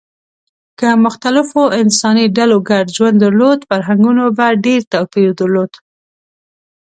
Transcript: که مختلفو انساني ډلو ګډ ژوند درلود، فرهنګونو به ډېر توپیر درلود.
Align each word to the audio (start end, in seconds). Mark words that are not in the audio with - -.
که 0.79 0.89
مختلفو 1.05 1.61
انساني 1.81 2.25
ډلو 2.37 2.57
ګډ 2.69 2.85
ژوند 2.95 3.17
درلود، 3.23 3.59
فرهنګونو 3.69 4.23
به 4.37 4.47
ډېر 4.65 4.81
توپیر 4.93 5.29
درلود. 5.39 5.71